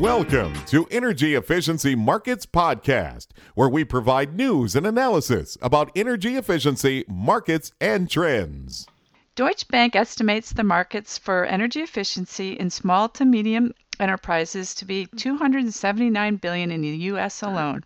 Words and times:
Welcome 0.00 0.54
to 0.68 0.86
Energy 0.90 1.34
Efficiency 1.34 1.94
Markets 1.94 2.46
Podcast, 2.46 3.26
where 3.54 3.68
we 3.68 3.84
provide 3.84 4.34
news 4.34 4.74
and 4.74 4.86
analysis 4.86 5.58
about 5.60 5.92
energy 5.94 6.36
efficiency, 6.36 7.04
markets, 7.06 7.72
and 7.82 8.10
trends. 8.10 8.86
Deutsche 9.34 9.68
Bank 9.68 9.94
estimates 9.94 10.54
the 10.54 10.64
markets 10.64 11.18
for 11.18 11.44
energy 11.44 11.82
efficiency 11.82 12.54
in 12.54 12.70
small 12.70 13.10
to 13.10 13.26
medium 13.26 13.74
enterprises 14.00 14.74
to 14.76 14.86
be 14.86 15.04
279 15.18 16.36
billion 16.36 16.70
in 16.70 16.80
the 16.80 16.96
US 17.12 17.42
alone. 17.42 17.84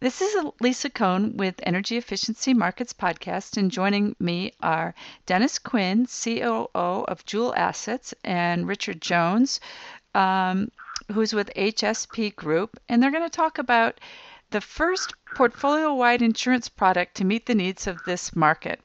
This 0.00 0.20
is 0.20 0.44
Lisa 0.60 0.90
Cohn 0.90 1.36
with 1.36 1.60
Energy 1.62 1.96
Efficiency 1.98 2.52
Markets 2.52 2.92
Podcast, 2.92 3.56
and 3.56 3.70
joining 3.70 4.16
me 4.18 4.54
are 4.60 4.92
Dennis 5.26 5.60
Quinn, 5.60 6.08
COO 6.08 7.04
of 7.06 7.24
Joule 7.26 7.54
Assets, 7.54 8.12
and 8.24 8.66
Richard 8.66 9.00
Jones, 9.00 9.60
um, 10.16 10.72
who's 11.12 11.32
with 11.32 11.52
HSB 11.54 12.34
Group, 12.36 12.78
and 12.88 13.02
they're 13.02 13.10
going 13.10 13.22
to 13.22 13.30
talk 13.30 13.58
about 13.58 14.00
the 14.50 14.60
first 14.60 15.14
portfolio 15.34 15.94
wide 15.94 16.22
insurance 16.22 16.68
product 16.68 17.16
to 17.16 17.24
meet 17.24 17.46
the 17.46 17.54
needs 17.54 17.86
of 17.86 18.02
this 18.04 18.34
market. 18.34 18.80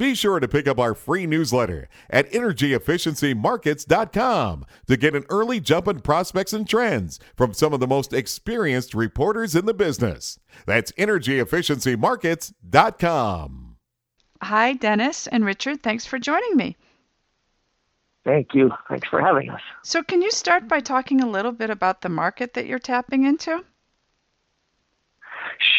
Be 0.00 0.14
sure 0.14 0.40
to 0.40 0.48
pick 0.48 0.66
up 0.66 0.78
our 0.78 0.94
free 0.94 1.26
newsletter 1.26 1.90
at 2.08 2.32
energyefficiencymarkets.com 2.32 4.64
to 4.86 4.96
get 4.96 5.14
an 5.14 5.26
early 5.28 5.60
jump 5.60 5.88
on 5.88 6.00
prospects 6.00 6.54
and 6.54 6.66
trends 6.66 7.20
from 7.36 7.52
some 7.52 7.74
of 7.74 7.80
the 7.80 7.86
most 7.86 8.14
experienced 8.14 8.94
reporters 8.94 9.54
in 9.54 9.66
the 9.66 9.74
business. 9.74 10.38
That's 10.64 10.90
energyefficiencymarkets.com. 10.92 13.76
Hi, 14.42 14.72
Dennis 14.72 15.26
and 15.26 15.44
Richard. 15.44 15.82
Thanks 15.82 16.06
for 16.06 16.18
joining 16.18 16.56
me. 16.56 16.78
Thank 18.24 18.54
you. 18.54 18.70
Thanks 18.88 19.08
for 19.08 19.20
having 19.20 19.48
us. 19.50 19.60
So, 19.82 20.02
can 20.02 20.20
you 20.20 20.30
start 20.30 20.68
by 20.68 20.80
talking 20.80 21.22
a 21.22 21.26
little 21.26 21.52
bit 21.52 21.70
about 21.70 22.02
the 22.02 22.10
market 22.10 22.54
that 22.54 22.66
you're 22.66 22.78
tapping 22.78 23.24
into? 23.24 23.64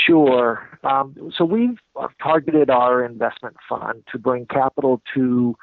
Sure. 0.06 0.68
Um, 0.84 1.32
so 1.38 1.46
we've 1.46 1.78
targeted 2.22 2.70
our 2.70 3.04
investment 3.04 3.56
fund 3.68 4.04
to 4.12 4.20
bring 4.20 4.46
capital 4.46 5.02
to 5.14 5.56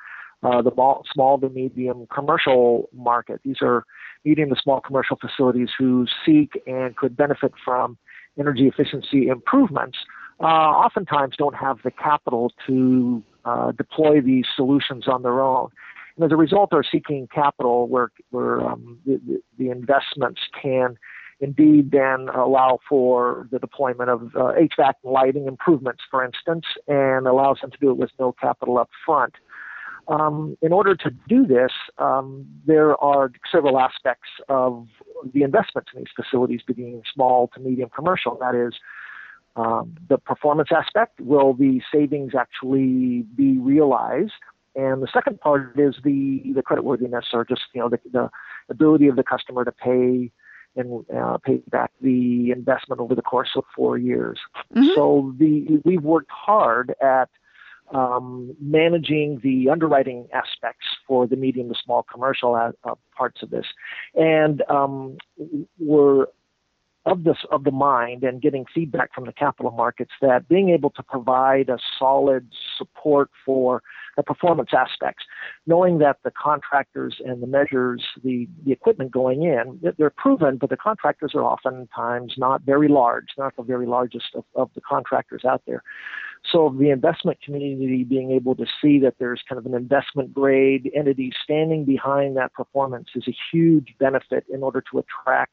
uh, 0.43 0.63
the 0.63 0.71
small 1.13 1.39
to 1.41 1.49
medium 1.49 2.07
commercial 2.13 2.89
market. 2.93 3.41
These 3.45 3.59
are 3.63 3.85
medium 4.25 4.51
to 4.51 4.57
small 4.61 4.81
commercial 4.81 5.17
facilities 5.17 5.69
who 5.77 6.07
seek 6.25 6.61
and 6.67 6.97
could 6.97 7.17
benefit 7.17 7.53
from 7.65 7.99
energy 8.39 8.69
efficiency 8.69 9.29
improvements. 9.29 9.99
Uh, 10.41 10.45
oftentimes 10.45 11.35
don't 11.37 11.57
have 11.57 11.79
the 11.83 11.91
capital 11.91 12.53
to 12.67 13.23
uh, 13.45 13.73
deploy 13.73 14.21
these 14.21 14.45
solutions 14.55 15.09
on 15.09 15.23
their 15.23 15.41
own. 15.41 15.71
And 16.19 16.25
as 16.25 16.33
a 16.33 16.37
result, 16.37 16.71
are 16.73 16.83
seeking 16.83 17.29
capital 17.33 17.87
where, 17.87 18.11
where 18.31 18.61
um, 18.61 18.99
the, 19.07 19.41
the 19.57 19.71
investments 19.71 20.41
can 20.61 20.97
indeed 21.41 21.93
then 21.93 22.29
allow 22.35 22.81
for 22.89 23.47
the 23.53 23.61
deployment 23.61 24.11
of 24.11 24.35
uh, 24.35 24.53
HVAC 24.59 24.95
lighting 25.05 25.47
improvements, 25.47 26.03
for 26.11 26.25
instance, 26.25 26.65
and 26.89 27.29
allows 27.29 27.59
them 27.61 27.71
to 27.71 27.79
do 27.81 27.91
it 27.93 27.97
with 27.97 28.11
no 28.19 28.33
capital 28.33 28.79
up 28.79 28.91
front. 29.07 29.35
Um, 30.09 30.59
in 30.61 30.73
order 30.73 30.97
to 30.97 31.11
do 31.29 31.47
this, 31.47 31.71
um, 31.99 32.45
there 32.67 32.97
are 33.01 33.31
several 33.53 33.79
aspects 33.79 34.29
of 34.49 34.89
the 35.33 35.43
investments 35.43 35.91
in 35.95 36.01
these 36.01 36.09
facilities, 36.17 36.63
being 36.67 37.03
small 37.15 37.49
to 37.55 37.61
medium 37.61 37.91
commercial. 37.95 38.37
That 38.41 38.57
is, 38.57 38.75
um, 39.55 39.97
the 40.09 40.19
performance 40.19 40.71
aspect. 40.75 41.21
Will 41.21 41.53
the 41.53 41.81
savings 41.93 42.33
actually 42.35 43.27
be 43.37 43.59
realized? 43.59 44.33
And 44.79 45.03
the 45.03 45.09
second 45.13 45.41
part 45.41 45.77
is 45.77 45.97
the 46.05 46.41
the 46.55 46.63
creditworthiness, 46.63 47.35
or 47.35 47.45
just 47.45 47.63
you 47.75 47.81
know 47.81 47.89
the, 47.89 47.99
the 48.13 48.31
ability 48.71 49.09
of 49.09 49.17
the 49.17 49.25
customer 49.25 49.65
to 49.65 49.73
pay 49.73 50.31
and 50.77 51.05
uh, 51.11 51.39
pay 51.39 51.57
back 51.69 51.91
the 52.01 52.53
investment 52.53 53.01
over 53.01 53.17
the 53.17 53.23
course 53.23 53.51
of 53.57 53.65
four 53.75 53.99
years. 53.99 54.39
Mm-hmm. 54.73 54.91
So 54.95 55.35
the 55.37 55.81
we've 55.85 56.05
worked 56.05 56.31
hard 56.31 56.95
at 57.03 57.29
um, 57.93 58.55
managing 58.61 59.41
the 59.43 59.69
underwriting 59.69 60.29
aspects 60.33 60.87
for 61.09 61.27
the 61.27 61.35
medium 61.35 61.69
to 61.71 61.75
small 61.85 62.05
commercial 62.05 62.55
uh, 62.55 62.71
uh 62.85 62.95
parts 63.17 63.43
of 63.43 63.51
this, 63.51 63.67
and 64.15 64.63
um, 64.71 65.19
we're 65.81 66.27
of 67.09 67.25
this 67.25 67.39
of 67.51 67.65
the 67.65 67.71
mind 67.71 68.23
and 68.23 68.43
getting 68.43 68.65
feedback 68.73 69.15
from 69.15 69.25
the 69.25 69.33
capital 69.33 69.71
markets 69.71 70.13
that 70.21 70.49
being 70.49 70.69
able 70.71 70.91
to 70.91 71.03
provide 71.03 71.69
a 71.69 71.79
solid 71.99 72.49
support 72.77 73.31
for 73.45 73.83
the 74.17 74.23
performance 74.23 74.71
aspects, 74.73 75.25
knowing 75.67 75.99
that 75.99 76.19
the 76.25 76.31
contractors 76.31 77.21
and 77.25 77.41
the 77.41 77.47
measures, 77.47 78.03
the, 78.25 78.49
the 78.67 78.73
equipment 78.73 79.13
going 79.13 79.45
in, 79.45 79.81
they're 79.97 80.11
proven, 80.11 80.57
but 80.57 80.71
the 80.71 80.77
contractors 80.77 81.33
are 81.35 81.45
oftentimes 81.45 82.35
not 82.37 82.63
very 82.63 82.89
large, 82.89 83.29
not 83.39 83.57
the 83.57 83.63
very 83.63 83.87
largest 83.87 84.27
of, 84.35 84.45
of 84.57 84.71
the 84.75 84.81
contractors 84.81 85.45
out 85.45 85.63
there. 85.67 85.85
So 86.53 86.75
the 86.79 86.91
investment 86.91 87.41
community 87.41 88.05
being 88.05 88.33
able 88.33 88.57
to 88.57 88.67
see 88.83 88.99
that 89.01 89.15
there's 89.19 89.43
kind 89.49 89.59
of 89.59 89.67
an 89.67 89.75
investment 89.75 90.35
grade 90.35 90.91
entity 90.95 91.33
standing 91.43 91.85
behind 91.85 92.37
that 92.37 92.53
performance 92.55 93.11
is 93.15 93.25
a 93.29 93.37
huge 93.53 93.95
benefit 93.99 94.45
in 94.53 94.63
order 94.63 94.83
to 94.91 94.99
attract 94.99 95.53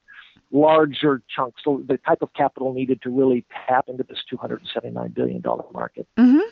larger 0.55 1.21
chunks, 1.35 1.61
so 1.63 1.83
the 1.85 1.97
type 1.97 2.21
of 2.21 2.33
capital 2.33 2.73
needed 2.73 3.01
to 3.01 3.09
really 3.09 3.45
tap 3.67 3.89
into 3.89 4.03
this 4.03 4.19
279 4.29 5.09
billion 5.09 5.41
dollar 5.41 5.65
market. 5.73 6.07
Mm-hmm. 6.17 6.47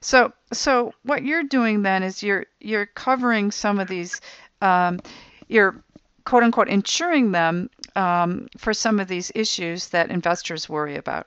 So, 0.00 0.32
so 0.52 0.94
what 1.02 1.24
you're 1.24 1.42
doing 1.42 1.82
then 1.82 2.02
is 2.02 2.22
you're 2.22 2.46
you're 2.60 2.86
covering 2.86 3.50
some 3.50 3.80
of 3.80 3.88
these, 3.88 4.20
um, 4.62 5.00
you're 5.48 5.82
quote 6.24 6.44
unquote 6.44 6.68
insuring 6.68 7.32
them 7.32 7.68
um, 7.96 8.48
for 8.56 8.72
some 8.72 9.00
of 9.00 9.08
these 9.08 9.32
issues 9.34 9.88
that 9.88 10.10
investors 10.10 10.68
worry 10.68 10.96
about. 10.96 11.26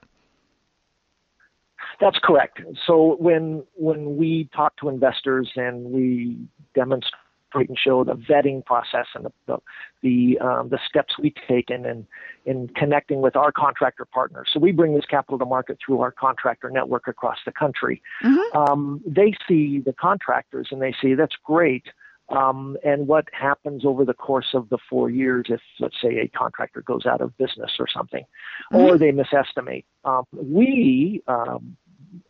That's 2.00 2.18
correct. 2.24 2.62
So 2.88 3.18
when 3.20 3.64
when 3.76 4.16
we 4.18 4.50
talk 4.56 4.78
to 4.78 4.90
investors 4.90 5.52
and 5.56 5.86
we 5.86 6.38
demonstrate 6.74 7.23
and 7.62 7.78
show 7.78 8.04
the 8.04 8.14
vetting 8.14 8.66
process 8.66 9.08
and 9.16 9.26
the 9.26 9.32
the 9.48 9.58
the, 10.02 10.40
um, 10.40 10.70
the 10.70 10.80
steps 10.88 11.18
we 11.18 11.34
take 11.48 11.70
in, 11.70 11.86
in 11.86 12.06
in 12.46 12.68
connecting 12.76 13.22
with 13.22 13.36
our 13.36 13.52
contractor 13.52 14.06
partners. 14.06 14.50
So 14.52 14.60
we 14.60 14.72
bring 14.72 14.96
this 14.96 15.06
capital 15.06 15.40
to 15.40 15.46
market 15.46 15.78
through 15.86 16.02
our 16.02 16.12
contractor 16.12 16.70
network 16.70 17.08
across 17.08 17.38
the 17.46 17.52
country. 17.52 18.02
Mm-hmm. 18.24 18.58
Um, 18.58 19.02
they 19.06 19.34
see 19.48 19.80
the 19.80 19.94
contractors 19.94 20.68
and 20.72 20.82
they 20.82 20.94
see 21.02 21.14
that's 21.14 21.36
great. 21.44 21.86
Um, 22.30 22.78
and 22.84 23.08
what 23.08 23.26
happens 23.34 23.86
over 23.86 24.06
the 24.06 24.14
course 24.14 24.54
of 24.54 24.70
the 24.70 24.78
four 24.90 25.10
years 25.10 25.46
if, 25.50 25.60
let's 25.80 25.96
say, 26.02 26.20
a 26.20 26.28
contractor 26.30 26.82
goes 26.82 27.06
out 27.06 27.22
of 27.22 27.38
business 27.38 27.72
or 27.80 27.88
something, 27.88 28.24
mm-hmm. 28.72 28.78
or 28.78 28.98
they 28.98 29.12
misestimate. 29.12 29.86
Um, 30.06 30.24
we 30.32 31.22
um, 31.28 31.76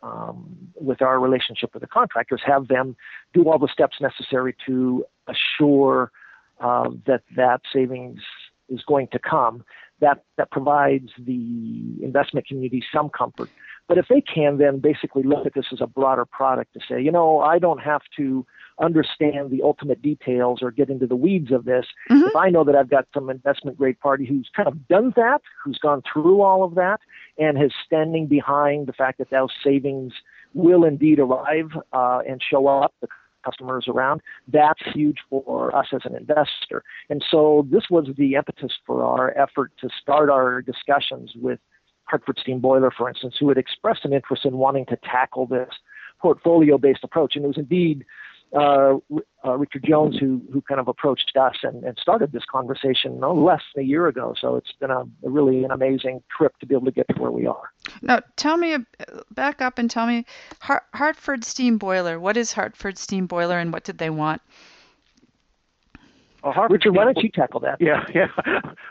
um, 0.02 0.68
with 0.74 1.02
our 1.02 1.20
relationship 1.20 1.72
with 1.74 1.80
the 1.82 1.86
contractors, 1.86 2.40
have 2.44 2.68
them 2.68 2.96
do 3.32 3.48
all 3.48 3.58
the 3.58 3.68
steps 3.68 3.96
necessary 4.00 4.54
to 4.66 5.04
assure 5.26 6.10
uh, 6.60 6.88
that 7.06 7.22
that 7.36 7.60
savings 7.72 8.20
is 8.68 8.82
going 8.86 9.08
to 9.08 9.18
come. 9.18 9.64
That 10.00 10.24
that 10.36 10.50
provides 10.50 11.10
the 11.18 11.96
investment 12.02 12.46
community 12.46 12.82
some 12.92 13.08
comfort. 13.08 13.48
But 13.86 13.98
if 13.98 14.06
they 14.08 14.22
can, 14.22 14.58
then 14.58 14.78
basically 14.78 15.22
look 15.22 15.46
at 15.46 15.54
this 15.54 15.66
as 15.72 15.80
a 15.80 15.86
broader 15.86 16.24
product 16.24 16.72
to 16.74 16.80
say, 16.88 17.02
you 17.02 17.12
know, 17.12 17.40
I 17.40 17.58
don't 17.58 17.80
have 17.80 18.00
to 18.16 18.46
understand 18.80 19.50
the 19.50 19.62
ultimate 19.62 20.00
details 20.02 20.60
or 20.62 20.70
get 20.70 20.88
into 20.88 21.06
the 21.06 21.16
weeds 21.16 21.52
of 21.52 21.64
this. 21.64 21.86
Mm-hmm. 22.10 22.28
If 22.28 22.36
I 22.36 22.50
know 22.50 22.64
that 22.64 22.74
I've 22.74 22.90
got 22.90 23.06
some 23.12 23.30
investment 23.30 23.76
grade 23.76 24.00
party 24.00 24.24
who's 24.24 24.50
kind 24.56 24.68
of 24.68 24.88
done 24.88 25.12
that, 25.16 25.42
who's 25.62 25.78
gone 25.78 26.02
through 26.10 26.40
all 26.40 26.64
of 26.64 26.74
that, 26.76 27.00
and 27.38 27.62
is 27.62 27.72
standing 27.84 28.26
behind 28.26 28.86
the 28.86 28.92
fact 28.92 29.18
that 29.18 29.30
those 29.30 29.50
savings 29.62 30.14
will 30.54 30.84
indeed 30.84 31.18
arrive 31.18 31.70
uh, 31.92 32.20
and 32.26 32.40
show 32.42 32.66
up, 32.66 32.94
the 33.00 33.08
customers 33.44 33.86
around, 33.88 34.20
that's 34.48 34.80
huge 34.92 35.18
for 35.28 35.74
us 35.74 35.86
as 35.92 36.00
an 36.04 36.16
investor. 36.16 36.82
And 37.10 37.24
so 37.30 37.66
this 37.70 37.84
was 37.90 38.08
the 38.16 38.34
impetus 38.34 38.72
for 38.86 39.04
our 39.04 39.36
effort 39.36 39.72
to 39.80 39.88
start 40.00 40.30
our 40.30 40.62
discussions 40.62 41.32
with 41.36 41.58
Hartford 42.04 42.38
Steam 42.40 42.60
Boiler, 42.60 42.90
for 42.90 43.08
instance, 43.08 43.36
who 43.38 43.48
had 43.48 43.58
expressed 43.58 44.04
an 44.04 44.12
interest 44.12 44.44
in 44.44 44.56
wanting 44.56 44.86
to 44.86 44.96
tackle 44.96 45.46
this 45.46 45.70
portfolio 46.20 46.78
based 46.78 47.04
approach. 47.04 47.36
And 47.36 47.44
it 47.44 47.48
was 47.48 47.58
indeed 47.58 48.04
uh, 48.54 48.98
uh, 49.44 49.56
Richard 49.56 49.84
Jones 49.84 50.16
who 50.18 50.40
who 50.52 50.60
kind 50.62 50.80
of 50.80 50.88
approached 50.88 51.32
us 51.36 51.56
and, 51.62 51.82
and 51.84 51.98
started 52.00 52.32
this 52.32 52.44
conversation 52.50 53.18
no 53.18 53.34
less 53.34 53.62
than 53.74 53.84
a 53.84 53.86
year 53.86 54.06
ago. 54.06 54.34
So 54.40 54.56
it's 54.56 54.72
been 54.78 54.90
a, 54.90 55.00
a, 55.00 55.30
really 55.30 55.64
an 55.64 55.70
amazing 55.70 56.22
trip 56.36 56.56
to 56.60 56.66
be 56.66 56.74
able 56.74 56.86
to 56.86 56.92
get 56.92 57.06
to 57.08 57.20
where 57.20 57.30
we 57.30 57.46
are. 57.46 57.70
Now, 58.00 58.20
tell 58.36 58.56
me, 58.56 58.76
back 59.32 59.60
up 59.60 59.78
and 59.78 59.90
tell 59.90 60.06
me, 60.06 60.24
Hart- 60.60 60.84
Hartford 60.94 61.44
Steam 61.44 61.78
Boiler. 61.78 62.20
What 62.20 62.36
is 62.36 62.52
Hartford 62.52 62.96
Steam 62.96 63.26
Boiler, 63.26 63.58
and 63.58 63.72
what 63.72 63.84
did 63.84 63.98
they 63.98 64.10
want? 64.10 64.40
Well, 66.42 66.52
Hartford 66.52 66.80
Richard, 66.80 66.96
why 66.96 67.04
don't 67.04 67.18
you 67.22 67.30
tackle 67.30 67.60
that? 67.60 67.78
Yeah, 67.80 68.04
yeah. 68.14 68.28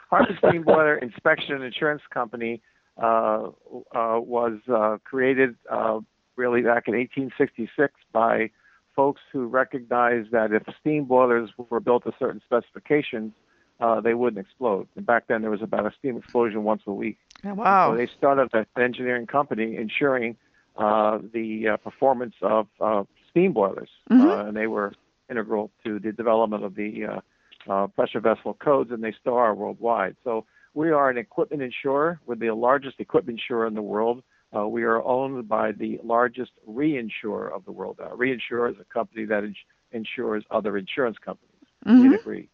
Hartford 0.10 0.38
Steam 0.46 0.64
Boiler 0.64 0.98
Inspection 0.98 1.56
and 1.56 1.64
Insurance 1.64 2.02
Company 2.14 2.62
uh, 3.02 3.50
uh, 3.96 4.20
was 4.20 4.60
uh, 4.72 4.98
created 5.04 5.56
uh, 5.72 6.00
really 6.36 6.62
back 6.62 6.88
in 6.88 6.96
1866 6.96 7.94
by 8.12 8.50
folks 8.96 9.22
who 9.32 9.48
recognized 9.48 10.32
that 10.32 10.52
if 10.52 10.64
steam 10.80 11.06
boilers 11.06 11.50
were 11.70 11.80
built 11.80 12.04
to 12.04 12.14
certain 12.20 12.42
specifications, 12.46 13.34
uh, 13.80 14.00
they 14.02 14.14
wouldn't 14.14 14.44
explode. 14.46 14.88
And 14.96 15.06
back 15.06 15.28
then, 15.28 15.42
there 15.42 15.52
was 15.52 15.62
about 15.62 15.86
a 15.86 15.92
steam 15.98 16.18
explosion 16.18 16.64
once 16.64 16.84
a 16.88 16.94
week. 16.94 17.18
Oh, 17.44 17.54
wow. 17.56 17.92
So 17.92 17.98
they 17.98 18.08
started 18.08 18.50
an 18.54 18.66
engineering 18.78 19.28
company 19.28 19.76
ensuring 19.76 20.38
uh, 20.78 21.20
the 21.34 21.70
uh, 21.70 21.78
performance 21.78 22.36
of 22.42 22.68
uh, 22.80 23.04
steam 23.30 23.54
boilers, 23.54 23.90
Mhm. 24.10 24.26
uh, 24.26 24.46
and 24.48 24.58
they 24.58 24.68
were 24.68 24.94
integral 25.30 25.72
to 25.84 26.00
the 26.00 26.12
development 26.12 26.64
of 26.64 26.76
the 26.76 27.06
uh, 27.06 27.22
uh, 27.70 27.88
pressure 27.88 28.20
vessel 28.20 28.54
codes, 28.56 28.92
and 28.92 29.04
they 29.04 29.12
still 29.12 29.36
are 29.36 29.54
worldwide. 29.54 30.16
So 30.24 30.46
we 30.74 30.92
are 30.92 31.10
an 31.10 31.18
equipment 31.18 31.62
insurer. 31.62 32.20
We're 32.26 32.36
the 32.36 32.52
largest 32.52 33.00
equipment 33.00 33.40
insurer 33.40 33.68
in 33.68 33.74
the 33.74 33.82
world. 33.82 34.24
Uh, 34.56 34.68
we 34.68 34.84
are 34.84 35.02
owned 35.04 35.48
by 35.48 35.72
the 35.72 36.00
largest 36.04 36.52
reinsurer 36.70 37.52
of 37.52 37.66
the 37.66 37.72
world. 37.72 38.00
Uh, 38.00 38.10
reinsurer 38.10 38.72
is 38.72 38.78
a 38.80 38.94
company 38.94 39.26
that 39.26 39.44
ins- 39.44 39.58
insures 39.92 40.44
other 40.52 40.78
insurance 40.78 41.18
companies. 41.18 41.50
Mhm. 41.86 42.04
You'd 42.04 42.14
agree. 42.14 42.50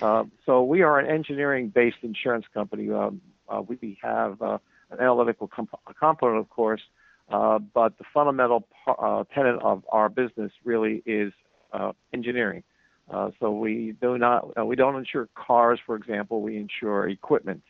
Um, 0.00 0.32
so 0.44 0.62
we 0.64 0.82
are 0.82 0.98
an 0.98 1.06
engineering-based 1.06 1.98
insurance 2.02 2.46
company. 2.52 2.90
Um, 2.90 3.20
uh, 3.48 3.62
we 3.62 3.98
have 4.02 4.40
uh, 4.42 4.58
an 4.90 5.00
analytical 5.00 5.46
comp- 5.48 5.78
component, 5.98 6.38
of 6.40 6.48
course, 6.50 6.82
uh, 7.30 7.58
but 7.58 7.96
the 7.98 8.04
fundamental 8.12 8.66
par- 8.84 8.96
uh, 8.98 9.24
tenet 9.34 9.60
of 9.62 9.84
our 9.90 10.08
business 10.08 10.52
really 10.64 11.02
is 11.06 11.32
uh, 11.72 11.92
engineering. 12.12 12.62
Uh, 13.10 13.30
so 13.38 13.50
we 13.50 13.94
do 14.00 14.16
not 14.16 14.50
uh, 14.58 14.64
we 14.64 14.76
don't 14.76 14.96
insure 14.96 15.28
cars, 15.34 15.78
for 15.84 15.94
example. 15.94 16.40
We 16.40 16.56
insure 16.56 17.08
equipment 17.08 17.62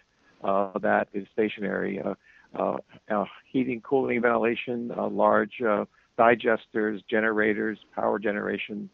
uh, 0.45 0.79
that 0.79 1.09
is 1.13 1.27
stationary, 1.33 2.01
uh, 2.01 2.11
uh, 2.11 2.13
uh, 2.13 2.15
heating, 3.51 3.81
cooling, 3.81 4.21
ventilation, 4.21 4.93
uh, 4.97 5.09
large 5.09 5.61
uh, 5.61 5.85
digesters, 6.19 7.03
generators, 7.09 7.79
power 7.95 8.19
generation, 8.19 8.89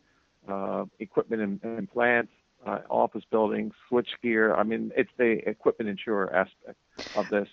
uh, 0.49 0.85
equipment 0.99 1.61
and, 1.63 1.91
plants, 1.91 2.33
uh, 2.67 2.81
office 2.89 3.25
buildings, 3.31 3.73
switchgear. 3.91 4.57
I 4.59 4.63
mean, 4.63 4.93
it's 4.97 5.11
the 5.17 5.49
equipment 5.49 5.89
insurer 5.91 6.35
aspect 6.35 6.79
of 7.17 7.29
this. 7.29 7.49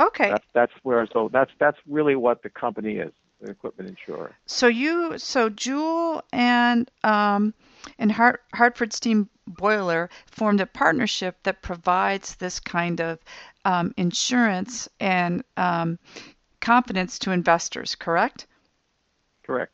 Okay. 0.00 0.30
That's 0.30 0.46
that's 0.52 0.72
where 0.82 1.06
so 1.12 1.30
that's 1.32 1.52
that's 1.60 1.78
really 1.88 2.16
what 2.16 2.42
the 2.42 2.50
company 2.50 2.96
is, 2.96 3.12
the 3.40 3.50
equipment 3.50 3.90
insurer. 3.90 4.34
So 4.46 4.66
you, 4.66 5.18
so 5.18 5.48
Joule 5.48 6.22
and 6.32 6.90
um, 7.04 7.54
and 7.98 8.10
Hart, 8.10 8.42
Hartford 8.54 8.92
Steam 8.92 9.28
Boiler 9.46 10.10
formed 10.26 10.60
a 10.60 10.66
partnership 10.66 11.36
that 11.44 11.62
provides 11.62 12.34
this 12.36 12.58
kind 12.58 13.00
of 13.00 13.20
um, 13.64 13.94
insurance 13.96 14.88
and 15.00 15.42
um, 15.56 15.98
confidence 16.60 17.18
to 17.20 17.30
investors. 17.30 17.94
Correct? 17.94 18.46
Correct. 19.44 19.72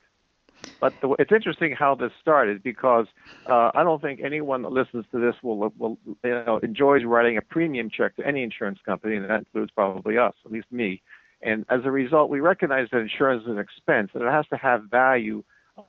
But 0.81 0.93
the, 1.01 1.15
it's 1.19 1.33
interesting 1.33 1.73
how 1.73 1.95
this 1.95 2.13
started 2.21 2.63
because 2.63 3.07
uh, 3.47 3.71
I 3.75 3.83
don't 3.83 4.03
think 4.03 4.21
anyone 4.23 4.63
that 4.63 4.73
listens 4.73 5.07
to 5.13 5.19
this 5.19 5.35
will, 5.43 5.73
will 5.79 5.99
you 6.07 6.31
know 6.31 6.61
enjoys 6.63 7.05
writing 7.05 7.37
a 7.37 7.43
premium 7.43 7.89
check 7.89 8.17
to 8.17 8.27
any 8.27 8.43
insurance 8.43 8.79
company, 8.85 9.17
and 9.17 9.29
that 9.29 9.41
includes 9.41 9.71
probably 9.73 10.19
us, 10.19 10.35
at 10.45 10.53
least 10.53 10.71
me. 10.71 11.03
And 11.43 11.65
as 11.71 11.81
a 11.85 11.91
result, 11.91 12.31
we 12.31 12.41
recognize 12.41 12.89
that 12.93 12.99
insurance 12.99 13.45
is 13.45 13.49
an 13.49 13.59
expense 13.59 14.11
and 14.15 14.23
it 14.23 14.31
has 14.31 14.47
to 14.49 14.57
have 14.57 14.85
value 14.85 15.43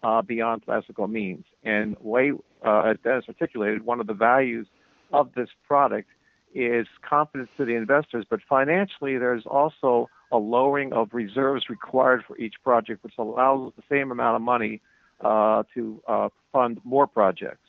uh, 0.03 0.21
beyond 0.21 0.63
classical 0.65 1.07
means. 1.07 1.45
And 1.63 1.97
way 1.99 2.31
uh, 2.65 2.81
as 2.81 2.97
Dennis 3.03 3.25
articulated, 3.27 3.85
one 3.85 3.99
of 3.99 4.07
the 4.07 4.13
values 4.13 4.67
of 5.11 5.33
this 5.35 5.49
product 5.67 6.09
is 6.53 6.87
confidence 7.07 7.49
to 7.57 7.65
the 7.65 7.75
investors, 7.75 8.25
but 8.29 8.39
financially, 8.47 9.17
there's 9.17 9.45
also 9.45 10.09
a 10.31 10.37
lowering 10.37 10.93
of 10.93 11.09
reserves 11.13 11.69
required 11.69 12.23
for 12.25 12.37
each 12.37 12.55
project, 12.63 13.03
which 13.03 13.13
allows 13.17 13.73
the 13.75 13.83
same 13.89 14.11
amount 14.11 14.35
of 14.35 14.41
money 14.41 14.81
uh, 15.21 15.63
to 15.73 16.01
uh, 16.07 16.29
fund 16.51 16.79
more 16.83 17.07
projects. 17.07 17.67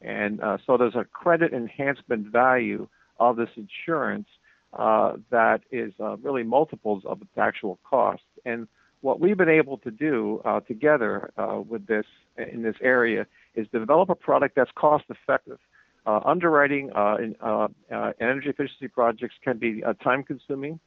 And 0.00 0.40
uh, 0.40 0.58
so 0.66 0.76
there's 0.76 0.94
a 0.94 1.04
credit 1.04 1.52
enhancement 1.52 2.26
value 2.28 2.88
of 3.18 3.36
this 3.36 3.50
insurance 3.56 4.26
uh, 4.72 5.14
that 5.30 5.60
is 5.70 5.92
uh, 6.00 6.16
really 6.18 6.42
multiples 6.42 7.02
of 7.04 7.20
its 7.22 7.36
actual 7.36 7.78
cost. 7.88 8.22
And 8.44 8.66
what 9.00 9.20
we've 9.20 9.36
been 9.36 9.48
able 9.48 9.78
to 9.78 9.90
do 9.90 10.40
uh, 10.44 10.60
together 10.60 11.32
with 11.68 11.86
this 11.86 12.06
in 12.36 12.62
this 12.62 12.76
area 12.80 13.26
is 13.54 13.66
develop 13.72 14.08
a 14.10 14.14
product 14.14 14.54
that's 14.56 14.70
cost 14.74 15.04
effective. 15.08 15.58
Uh, 16.04 16.20
underwriting 16.24 16.90
uh, 16.96 17.16
in, 17.16 17.36
uh, 17.40 17.68
uh, 17.94 18.12
energy 18.20 18.48
efficiency 18.48 18.88
projects 18.88 19.36
can 19.44 19.56
be 19.58 19.84
uh, 19.84 19.92
time 20.02 20.24
consuming 20.24 20.80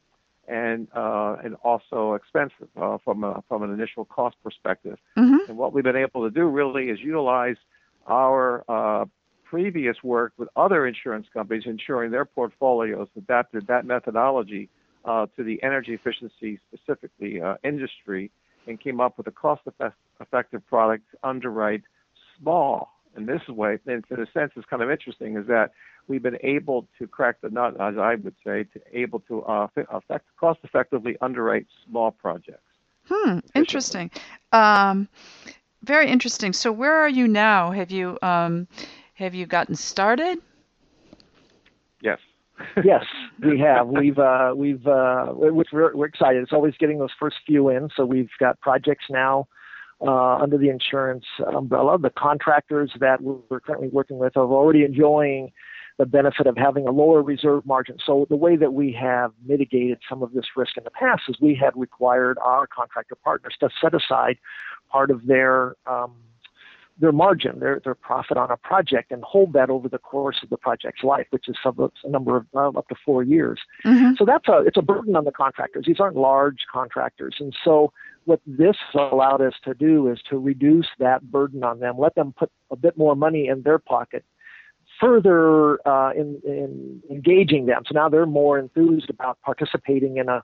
and 0.46 0.88
uh, 0.94 1.36
and 1.42 1.54
also 1.64 2.14
expensive 2.14 2.68
uh, 2.76 2.98
from 3.04 3.24
a, 3.24 3.42
from 3.48 3.62
an 3.62 3.72
initial 3.72 4.04
cost 4.04 4.36
perspective. 4.44 4.98
Mm-hmm. 5.16 5.48
And 5.48 5.58
what 5.58 5.72
we've 5.72 5.84
been 5.84 5.96
able 5.96 6.22
to 6.28 6.30
do 6.30 6.46
really 6.46 6.90
is 6.90 7.00
utilize 7.00 7.56
our 8.06 8.64
uh, 8.68 9.06
previous 9.44 9.96
work 10.02 10.32
with 10.36 10.48
other 10.54 10.86
insurance 10.86 11.26
companies, 11.32 11.64
ensuring 11.66 12.10
their 12.10 12.24
portfolios 12.24 13.08
adapted 13.16 13.66
that 13.68 13.84
methodology 13.84 14.68
uh, 15.04 15.26
to 15.36 15.42
the 15.42 15.62
energy 15.62 15.94
efficiency 15.94 16.60
specifically 16.68 17.40
uh, 17.40 17.54
industry, 17.64 18.30
and 18.66 18.80
came 18.80 19.00
up 19.00 19.16
with 19.16 19.26
a 19.28 19.30
cost-effective 19.30 20.66
product 20.66 21.04
to 21.12 21.16
underwrite 21.22 21.82
small. 22.38 22.92
And 23.16 23.26
this 23.26 23.40
way, 23.48 23.78
in 23.86 24.02
a 24.10 24.26
sense, 24.32 24.52
is 24.56 24.64
kind 24.68 24.82
of 24.82 24.90
interesting, 24.90 25.36
is 25.36 25.46
that 25.46 25.72
we've 26.06 26.22
been 26.22 26.38
able 26.42 26.86
to 26.98 27.06
crack 27.06 27.40
the 27.40 27.48
nut, 27.48 27.74
as 27.80 27.96
I 27.98 28.16
would 28.16 28.34
say, 28.44 28.64
to 28.64 28.80
able 28.92 29.20
to 29.20 29.42
uh, 29.44 29.68
effect, 29.90 30.26
cost-effectively 30.38 31.16
underwrite 31.20 31.66
small 31.88 32.10
projects. 32.10 32.60
Hmm. 33.08 33.38
Interesting. 33.54 34.10
Um, 34.52 35.08
very 35.82 36.08
interesting. 36.08 36.52
So 36.52 36.70
where 36.72 36.94
are 36.94 37.08
you 37.08 37.26
now? 37.26 37.70
Have 37.70 37.90
you 37.90 38.18
um, 38.22 38.66
have 39.14 39.34
you 39.34 39.46
gotten 39.46 39.74
started? 39.74 40.38
Yes. 42.02 42.18
yes, 42.84 43.04
we 43.42 43.58
have. 43.60 43.86
We've 43.86 44.18
uh, 44.18 44.54
we've 44.56 44.86
uh, 44.86 45.26
we're, 45.34 45.94
we're 45.94 46.06
excited. 46.06 46.42
It's 46.42 46.52
always 46.52 46.74
getting 46.78 46.98
those 46.98 47.12
first 47.18 47.36
few 47.46 47.68
in. 47.68 47.90
So 47.94 48.04
we've 48.04 48.30
got 48.40 48.60
projects 48.60 49.04
now 49.10 49.46
uh, 50.00 50.36
under 50.36 50.58
the 50.58 50.68
insurance 50.68 51.24
umbrella. 51.54 51.98
The 51.98 52.10
contractors 52.10 52.92
that 53.00 53.22
we're 53.22 53.60
currently 53.60 53.88
working 53.88 54.18
with 54.18 54.36
are 54.36 54.44
already 54.44 54.84
enjoying 54.84 55.52
the 55.98 56.06
benefit 56.06 56.46
of 56.46 56.56
having 56.58 56.86
a 56.86 56.90
lower 56.90 57.22
reserve 57.22 57.64
margin. 57.64 57.96
So 58.04 58.26
the 58.28 58.36
way 58.36 58.56
that 58.56 58.74
we 58.74 58.92
have 59.00 59.32
mitigated 59.46 59.98
some 60.08 60.22
of 60.22 60.32
this 60.32 60.44
risk 60.54 60.76
in 60.76 60.84
the 60.84 60.90
past 60.90 61.22
is 61.28 61.36
we 61.40 61.54
had 61.54 61.70
required 61.74 62.36
our 62.42 62.66
contractor 62.66 63.14
partners 63.14 63.54
to 63.60 63.70
set 63.80 63.94
aside 63.94 64.36
part 64.90 65.10
of 65.10 65.26
their 65.26 65.74
um, 65.86 66.14
their 66.98 67.12
margin, 67.12 67.60
their 67.60 67.80
their 67.84 67.94
profit 67.94 68.36
on 68.36 68.50
a 68.50 68.56
project, 68.56 69.12
and 69.12 69.22
hold 69.22 69.52
that 69.52 69.70
over 69.70 69.88
the 69.88 69.98
course 69.98 70.38
of 70.42 70.50
the 70.50 70.56
project's 70.56 71.04
life, 71.04 71.26
which 71.30 71.48
is 71.48 71.56
some, 71.62 71.78
a 72.04 72.08
number 72.08 72.36
of 72.36 72.46
uh, 72.54 72.78
up 72.78 72.88
to 72.88 72.94
four 73.04 73.22
years. 73.22 73.60
Mm-hmm. 73.84 74.14
So 74.18 74.24
that's 74.24 74.48
a 74.48 74.58
it's 74.66 74.76
a 74.76 74.82
burden 74.82 75.16
on 75.16 75.24
the 75.24 75.32
contractors. 75.32 75.84
These 75.86 76.00
aren't 76.00 76.16
large 76.16 76.64
contractors, 76.72 77.36
and 77.38 77.54
so 77.64 77.92
what 78.24 78.40
this 78.46 78.76
allowed 78.94 79.40
us 79.40 79.54
to 79.64 79.72
do 79.74 80.10
is 80.10 80.18
to 80.28 80.38
reduce 80.38 80.88
that 80.98 81.30
burden 81.30 81.62
on 81.62 81.78
them, 81.78 81.96
let 81.96 82.14
them 82.16 82.34
put 82.36 82.50
a 82.70 82.76
bit 82.76 82.96
more 82.98 83.14
money 83.14 83.46
in 83.46 83.62
their 83.62 83.78
pocket, 83.78 84.24
further 85.00 85.78
uh, 85.86 86.10
in, 86.10 86.40
in 86.44 87.02
engaging 87.08 87.66
them. 87.66 87.82
So 87.86 87.94
now 87.94 88.08
they're 88.08 88.26
more 88.26 88.58
enthused 88.58 89.10
about 89.10 89.38
participating 89.42 90.16
in 90.16 90.28
a 90.28 90.42